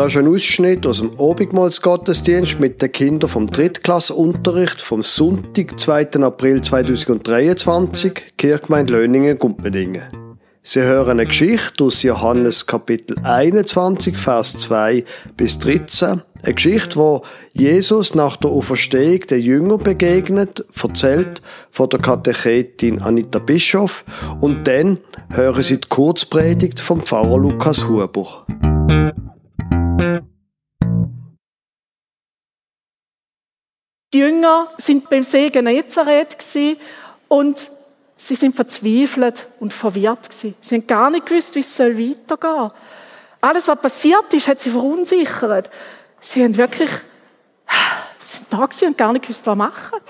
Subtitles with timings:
[0.00, 6.22] Das ist ein Ausschnitt aus dem Obigmalsgottesdienst mit den Kindern vom Drittklassunterricht vom Sonntag, 2.
[6.22, 10.04] April 2023, Kirchgemeinde Löningen, Gumpendingen.
[10.62, 15.04] Sie hören eine Geschichte aus Johannes Kapitel 21, Vers 2
[15.36, 16.22] bis 13.
[16.42, 17.20] Eine Geschichte, wo
[17.52, 24.06] Jesus nach der Auferstehung der Jünger begegnet, erzählt von der Katechetin Anita Bischof
[24.40, 24.98] und dann
[25.30, 28.46] hören Sie die Kurzpredigt vom Pfarrer Lukas Huber.
[34.12, 36.36] Die Jünger sind beim See Genezareth
[37.28, 37.70] und
[38.16, 40.54] sie sind verzweifelt und verwirrt gewesen.
[40.60, 42.72] Sie haben gar nicht gewusst, wie es weitergehen soll.
[43.40, 45.70] Alles, was passiert ist, hat sie verunsichert.
[46.20, 46.90] Sie haben wirklich,
[48.18, 50.00] sind da gewesen und gar nicht gewusst, was machen.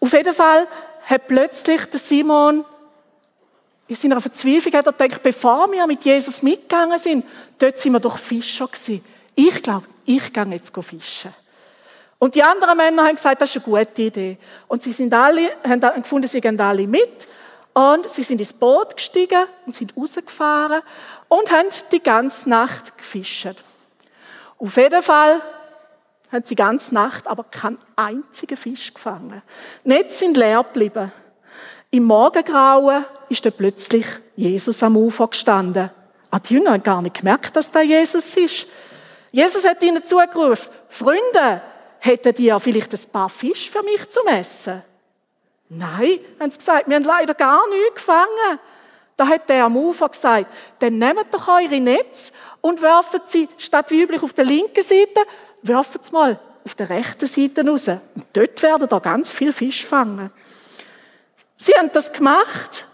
[0.00, 0.66] Auf jeden Fall
[1.04, 2.64] hat plötzlich der Simon
[3.86, 7.24] in seiner Verzweiflung hat er gedacht, bevor wir mit Jesus mitgegangen sind,
[7.58, 9.04] dort sind wir doch Fischer gewesen.
[9.34, 11.34] Ich glaube, ich gehe jetzt fischen.
[12.24, 14.38] Und die anderen Männer haben gesagt, das ist eine gute Idee.
[14.66, 17.28] Und sie sind alle, haben gefunden, sie gehen alle mit.
[17.74, 20.80] Und sie sind ins Boot gestiegen und sind rausgefahren
[21.28, 23.62] und haben die ganze Nacht gefischt.
[24.58, 25.42] Auf jeden Fall
[26.32, 29.42] haben sie die ganze Nacht aber keinen einzigen Fisch gefangen.
[29.84, 31.12] Die Netze sind leer geblieben.
[31.90, 35.90] Im Morgengrauen ist dann plötzlich Jesus am Ufer gestanden.
[36.30, 38.64] Ah, die Jünger haben gar nicht gemerkt, dass da Jesus ist.
[39.30, 41.60] Jesus hat ihnen zugerufen, Freunde,
[42.04, 44.82] hättet ihr vielleicht ein paar Fisch für mich zum Essen?
[45.70, 48.58] Nein, haben sie gesagt, wir haben leider gar nichts gefangen.
[49.16, 53.90] Da hat der am Ufer gesagt, dann nehmt doch eure Netz und werfen sie statt
[53.90, 55.20] wie üblich auf der linken Seite,
[55.62, 57.88] werfen sie mal auf der rechten Seite raus.
[57.88, 60.30] Und dort werden da ganz viel Fisch fangen.
[61.56, 62.86] Sie haben das gemacht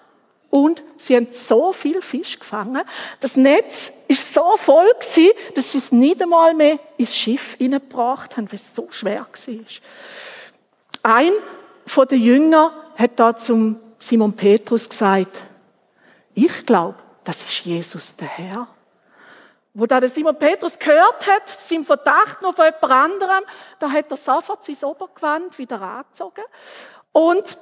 [0.51, 2.83] und sie haben so viel Fisch gefangen.
[3.20, 8.37] Das Netz ist so voll gewesen, dass sie es nicht einmal mehr ins Schiff hineingebracht
[8.37, 9.65] haben, weil es so schwer war.
[11.03, 11.33] Ein
[11.87, 15.41] von den Jüngern hat da zum Simon Petrus gesagt,
[16.34, 18.69] ich glaube, das ist Jesus der Herr.
[19.72, 23.44] Wo da der Simon Petrus gehört hat, sein Verdacht noch von jemand anderem,
[23.78, 26.43] da hat er sofort sein Obergewand wieder angezogen.
[27.12, 27.56] Und,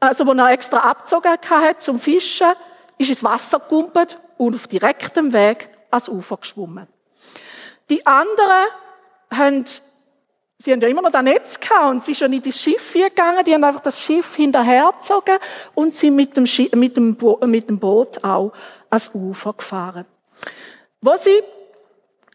[0.00, 2.52] also, wo er extra abgezogen hat zum Fischen,
[2.98, 6.86] ist ins Wasser gekumpelt und auf direktem Weg ans Ufer geschwommen.
[7.90, 8.66] Die anderen
[9.30, 9.64] haben
[10.60, 12.92] Sie haben ja immer noch das Netz gehabt und sie sind schon in das Schiff
[12.92, 13.44] gegangen.
[13.44, 15.36] Die haben einfach das Schiff hinterhergezogen
[15.76, 18.52] und sind mit dem, Schiff, mit dem, Bo mit dem Boot auch
[18.90, 20.04] ans Ufer gefahren.
[21.00, 21.44] Wo sie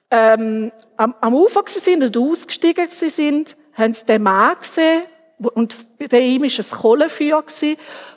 [0.09, 5.03] ähm, am, am Ufer sind und ausgestiegen sind, haben sie den Mann gesehen
[5.49, 5.75] und
[6.09, 7.43] bei ihm ist ein Kohlenfeuer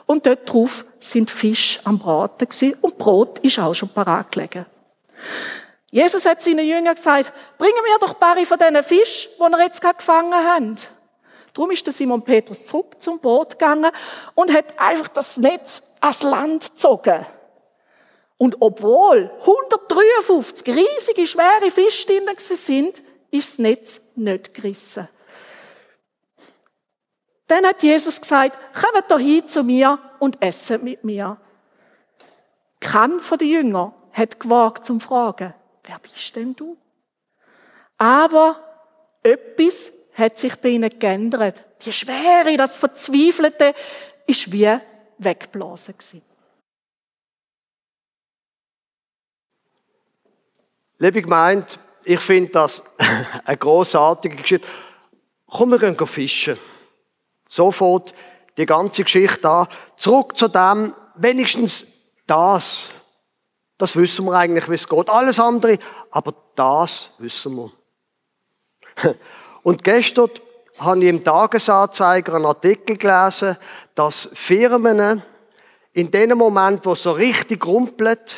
[0.05, 2.47] und dort drauf sind Fisch am Braten
[2.81, 4.65] und Brot ist auch schon parat gelegen.
[5.89, 9.63] Jesus hat seinen Jüngern gesagt, bringen wir doch ein paar von diesen Fisch, die wir
[9.63, 10.77] jetzt gerade gefangen haben.
[11.53, 13.91] Darum ist der Simon Petrus zurück zum Boot gegangen
[14.35, 17.25] und hat einfach das Netz ans Land gezogen.
[18.37, 23.01] Und obwohl 153 riesige, schwere Fische drin sind,
[23.31, 25.09] ist das Netz nicht gerissen.
[27.47, 31.37] Dann hat Jesus gesagt, kommt doch hin zu mir und essen mit mir.
[32.79, 35.53] Kein von den Jüngern hat gewagt zum Fragen,
[35.83, 36.77] wer bist denn du?
[37.97, 38.59] Aber
[39.23, 41.63] etwas hat sich bei ihnen geändert.
[41.85, 43.73] Die Schwere, das Verzweifelte,
[44.25, 44.77] ist wie
[45.17, 45.95] weggeblasen.
[50.99, 51.67] Liebe Gemeinde,
[52.03, 52.83] ich finde das
[53.45, 54.67] eine großartige Geschichte.
[55.47, 56.57] Komm, wir gehen fischen.
[57.49, 58.13] Sofort
[58.57, 59.67] die ganze Geschichte an.
[59.95, 61.85] Zurück zu dem, wenigstens
[62.25, 62.89] das,
[63.77, 65.09] das wissen wir eigentlich, wie es geht.
[65.09, 65.77] Alles andere,
[66.11, 67.71] aber das wissen wir.
[69.63, 70.29] Und gestern
[70.79, 73.57] habe ich im Tagesanzeiger einen Artikel gelesen,
[73.95, 75.23] dass Firmen
[75.93, 78.35] in dem Moment, wo es so richtig rumpelt,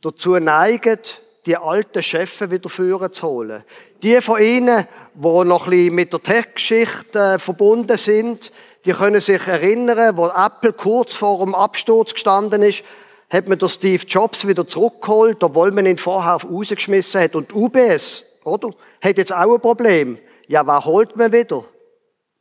[0.00, 1.00] dazu neigen,
[1.46, 3.64] die alten Chefs wieder führen zu holen.
[4.02, 8.52] Die von ihnen, die noch ein bisschen mit der Tech-Geschichte äh, verbunden sind,
[8.84, 12.84] die können sich erinnern, wo Apple kurz vor dem Absturz gestanden ist,
[13.30, 17.34] hat man der Steve Jobs wieder zurückgeholt, obwohl man ihn vorher rausgeschmissen hat.
[17.34, 18.70] Und UBS, oder?
[19.02, 20.18] Hat jetzt auch ein Problem.
[20.46, 21.64] Ja, wer holt man wieder?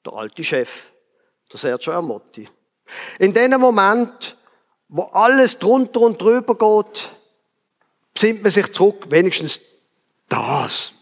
[0.06, 0.86] Der alte Chef,
[1.52, 2.48] der Sergio Ermotti.
[3.20, 4.38] In dem Moment,
[4.88, 7.12] wo alles drunter und drüber geht,
[8.20, 9.62] besinnt man sich zurück, wenigstens
[10.30, 10.94] das.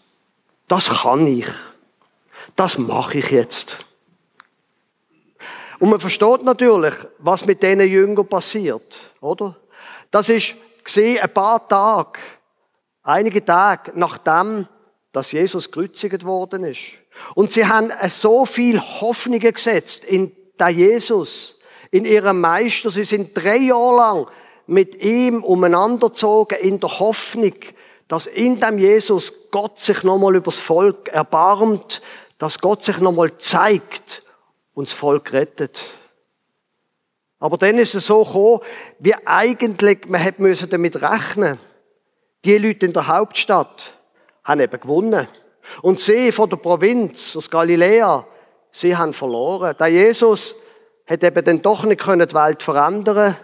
[0.68, 1.48] Das kann ich.
[2.56, 3.86] Das mache ich jetzt.
[5.80, 9.58] Und man versteht natürlich, was mit diesen Jüngern passiert, oder?
[10.12, 12.20] Das ist gesehen ein paar Tage
[13.06, 14.68] Einige Tage nachdem,
[15.12, 16.98] dass Jesus gekreuzigt worden ist.
[17.36, 21.56] Und sie haben so viel Hoffnung gesetzt in den Jesus,
[21.92, 22.90] in ihrem Meister.
[22.90, 24.28] Sie sind drei Jahre lang
[24.68, 27.54] mit ihm umeinandergezogen in der Hoffnung,
[28.08, 32.02] dass in dem Jesus Gott sich nochmal übers Volk erbarmt,
[32.38, 34.24] dass Gott sich nochmal zeigt
[34.74, 35.82] und das Volk rettet.
[37.40, 38.62] Aber dann ist es so gekommen,
[39.00, 41.60] wie eigentlich man hätte damit rechnen
[42.44, 43.94] Die Leute in der Hauptstadt
[44.44, 45.28] haben eben gewonnen.
[45.82, 48.26] Und sie von der Provinz, aus Galiläa,
[48.72, 49.76] sie haben verloren.
[49.80, 50.56] Der Jesus
[51.08, 53.36] hat eben dann doch nicht die Welt verändern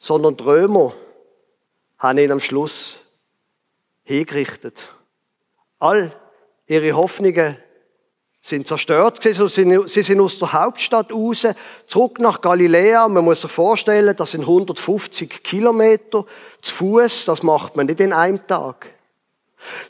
[0.00, 0.94] sondern die Römer
[1.98, 2.98] haben ihn am Schluss
[4.02, 4.76] hingerichtet.
[5.78, 6.16] All
[6.66, 7.58] ihre Hoffnungen
[8.40, 9.86] sind zerstört gewesen.
[9.86, 11.46] Sie sind aus der Hauptstadt raus,
[11.84, 13.06] zurück nach Galiläa.
[13.08, 16.24] Man muss sich vorstellen, das sind 150 Kilometer
[16.62, 17.26] zu Fuß.
[17.26, 18.86] Das macht man nicht in einem Tag.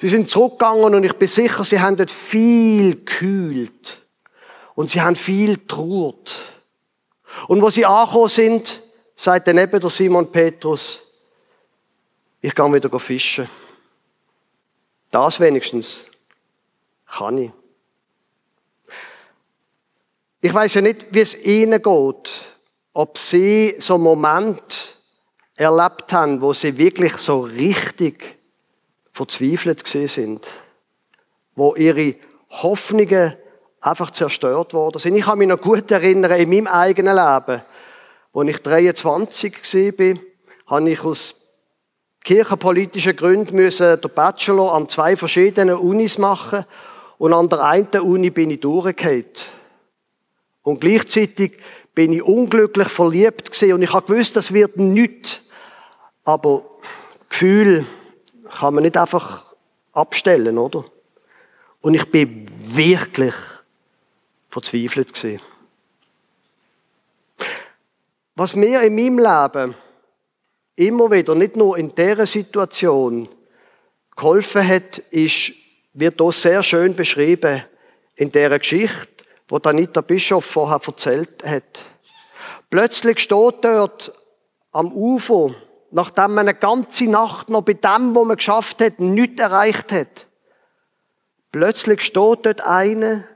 [0.00, 4.02] Sie sind zurückgegangen und ich bin sicher, sie haben dort viel gekühlt.
[4.74, 6.34] Und sie haben viel trauert.
[7.46, 8.82] Und wo sie angekommen sind,
[9.20, 11.02] sagt dann eben der Simon Petrus,
[12.40, 13.50] ich gehe wieder fischen.
[15.10, 16.06] Das wenigstens
[17.06, 17.50] kann ich.
[20.40, 22.30] Ich weiß ja nicht, wie es ihnen geht,
[22.94, 24.98] ob sie so einen Moment
[25.54, 28.38] erlebt haben, wo sie wirklich so richtig
[29.12, 30.46] verzweifelt sind,
[31.54, 32.14] wo ihre
[32.48, 33.36] Hoffnungen
[33.82, 35.14] einfach zerstört worden sind.
[35.14, 37.62] Ich kann mich noch gut erinnern, in meinem eigenen Leben,
[38.32, 39.54] als ich 23
[39.98, 40.20] war,
[40.66, 41.34] habe ich aus
[42.22, 46.64] kirchenpolitischen Gründen den Bachelor an zwei verschiedenen Unis machen
[47.18, 49.24] und an der einen Uni bin ich durchgefallen.
[50.62, 51.58] Und gleichzeitig
[51.94, 55.42] bin ich unglücklich verliebt und ich gewusst, das wird nichts.
[56.24, 56.62] Aber
[57.28, 57.86] Gefühl
[58.58, 59.54] kann man nicht einfach
[59.92, 60.84] abstellen, oder?
[61.80, 63.34] Und ich bin wirklich
[64.50, 65.40] verzweifelt gewesen.
[68.34, 69.74] Was mir in meinem Leben
[70.76, 73.28] immer wieder, nicht nur in dieser Situation,
[74.16, 75.52] geholfen hat, ist,
[75.92, 77.64] wird hier sehr schön beschrieben
[78.14, 81.84] in dieser Geschichte, wo Anita Bischof vorher erzählt hat.
[82.68, 84.12] Plötzlich steht dort
[84.72, 85.54] am Ufer,
[85.90, 90.26] nachdem man eine ganze Nacht noch bei dem, wo man geschafft hat, nichts erreicht hat.
[91.50, 93.26] Plötzlich steht dort eine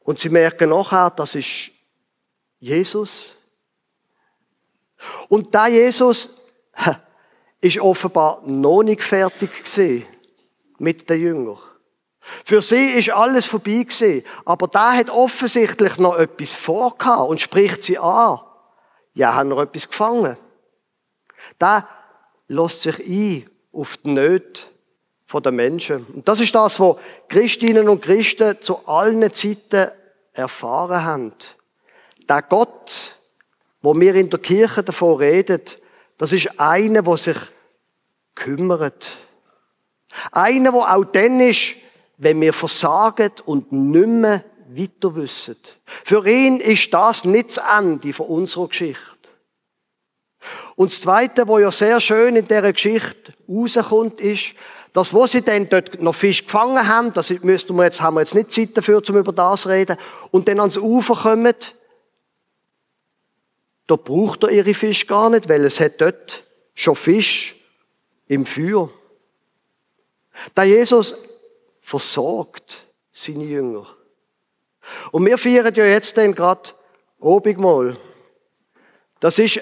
[0.00, 1.72] und sie merken nachher, das ist
[2.60, 3.39] Jesus.
[5.28, 6.30] Und da Jesus
[7.60, 9.50] ist offenbar noch nicht fertig
[10.78, 11.58] mit den Jüngern.
[12.44, 17.82] Für sie ist alles vorbei gewesen, aber da hat offensichtlich noch etwas vorgehabt und spricht
[17.82, 18.40] sie an.
[19.14, 20.36] Ja, haben noch etwas gefangen.
[21.58, 21.88] Da
[22.48, 24.60] lässt sich ein auf die Nöte
[25.32, 26.06] der Menschen.
[26.06, 26.96] Und das ist das, was
[27.28, 29.92] Christinnen und Christen zu allen Zeiten
[30.32, 31.32] erfahren haben.
[32.28, 33.16] Der Gott,
[33.82, 35.62] wo wir in der Kirche davon reden,
[36.18, 37.38] das ist einer, der sich
[38.34, 39.16] kümmert.
[40.32, 41.76] Einer, der auch dann ist,
[42.18, 45.56] wenn wir versagen und nicht mehr weiter wissen.
[46.04, 49.00] Für ihn ist das nicht das Ende von unserer Geschichte.
[50.76, 54.54] Und das Zweite, was ja sehr schön in dieser Geschichte rauskommt, ist,
[54.92, 58.20] dass wo sie dann dort noch Fisch gefangen haben, das müssten wir jetzt, haben wir
[58.20, 59.96] jetzt nicht Zeit dafür, um über das zu reden,
[60.30, 61.54] und dann ans Ufer kommen,
[63.90, 66.44] da braucht er ihre Fisch gar nicht, weil es hat dort
[66.74, 67.56] schon Fisch
[68.28, 68.88] im Feuer.
[70.54, 71.16] Da Jesus
[71.80, 73.88] versorgt seine Jünger.
[75.10, 76.70] Und wir feiern ja jetzt dann gerade
[77.18, 77.96] Obigmal.
[79.18, 79.60] Das ist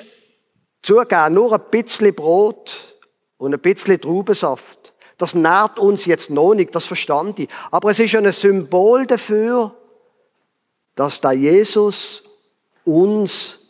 [0.82, 2.98] zugegeben nur ein bisschen Brot
[3.38, 4.92] und ein bisschen Traubensaft.
[5.16, 7.48] Das nährt uns jetzt noch nicht, das verstand ich.
[7.70, 9.74] Aber es ist ein Symbol dafür,
[10.96, 12.24] dass da Jesus
[12.84, 13.67] uns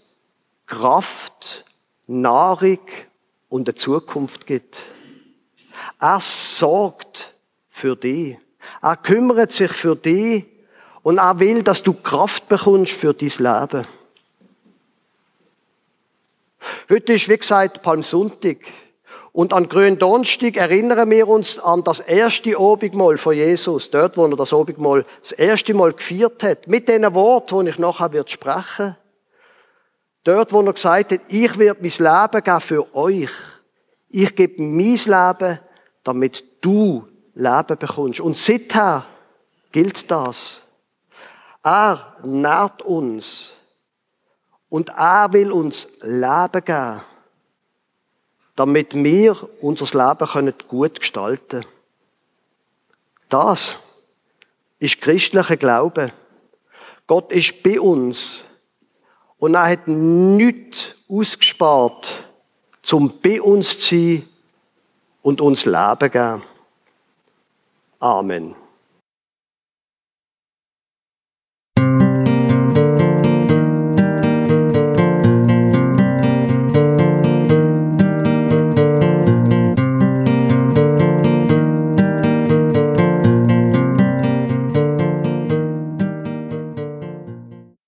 [0.68, 1.64] Kraft,
[2.06, 2.78] Nahrung
[3.48, 4.82] und eine Zukunft gibt.
[5.98, 7.34] Er sorgt
[7.70, 8.36] für dich.
[8.82, 10.44] Er kümmert sich für dich
[11.02, 13.86] und er will, dass du Kraft bekommst für dein Leben.
[16.90, 18.58] Heute ist, wie gesagt, Palmsonntag.
[19.32, 24.36] Und an Gründonnerstag erinnern wir uns an das erste Obigmal von Jesus, dort, wo er
[24.36, 28.96] das Obigmal das erste Mal gefeiert hat, mit den Worten, die ich nachher sprechen
[30.28, 33.30] Dort, wo er gesagt hat, ich werde mein Leben geben für euch.
[34.10, 35.58] Ich gebe mein Leben,
[36.04, 38.20] damit du Leben bekommst.
[38.20, 39.06] Und seither
[39.72, 40.60] gilt das.
[41.62, 43.54] Er nährt uns.
[44.68, 47.00] Und er will uns Leben geben.
[48.54, 51.72] damit wir unser Leben gut gestalten können.
[53.30, 53.76] Das
[54.78, 56.12] ist christlicher Glaube.
[57.06, 58.44] Gott ist bei uns
[59.38, 62.24] und er hat nichts ausgespart,
[62.82, 64.28] zum bei uns zu sein
[65.22, 66.42] und uns Leben zu geben.
[68.00, 68.54] Amen.